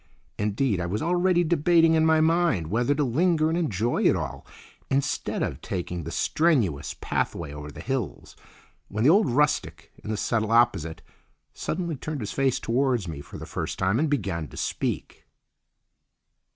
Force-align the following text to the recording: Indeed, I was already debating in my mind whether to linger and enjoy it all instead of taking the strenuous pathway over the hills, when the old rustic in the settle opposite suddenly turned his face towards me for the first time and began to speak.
Indeed, 0.39 0.79
I 0.81 0.87
was 0.87 1.03
already 1.03 1.43
debating 1.43 1.93
in 1.93 2.07
my 2.07 2.21
mind 2.21 2.71
whether 2.71 2.95
to 2.95 3.03
linger 3.03 3.49
and 3.49 3.55
enjoy 3.59 4.01
it 4.05 4.15
all 4.15 4.47
instead 4.89 5.43
of 5.43 5.61
taking 5.61 6.01
the 6.05 6.11
strenuous 6.11 6.95
pathway 6.99 7.53
over 7.53 7.69
the 7.71 7.81
hills, 7.81 8.35
when 8.87 9.03
the 9.03 9.11
old 9.11 9.29
rustic 9.29 9.91
in 10.03 10.09
the 10.09 10.17
settle 10.17 10.51
opposite 10.51 11.03
suddenly 11.53 11.95
turned 11.97 12.21
his 12.21 12.31
face 12.31 12.59
towards 12.59 13.07
me 13.07 13.21
for 13.21 13.37
the 13.37 13.45
first 13.45 13.77
time 13.77 13.99
and 13.99 14.09
began 14.09 14.47
to 14.47 14.57
speak. 14.57 15.27